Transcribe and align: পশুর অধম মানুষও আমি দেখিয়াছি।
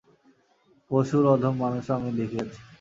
পশুর 0.91 1.23
অধম 1.33 1.53
মানুষও 1.61 1.91
আমি 1.97 2.09
দেখিয়াছি। 2.19 2.59